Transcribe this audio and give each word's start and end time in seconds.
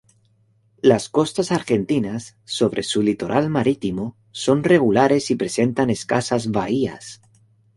Las 0.81 1.09
costas 1.09 1.51
argentinas, 1.51 2.35
sobre 2.43 2.81
su 2.81 3.03
litoral 3.03 3.51
marítimo, 3.51 4.17
son 4.31 4.63
regulares 4.63 5.29
y 5.29 5.35
presentan 5.35 5.91
escasas 5.91 6.49
bahías. 6.49 7.21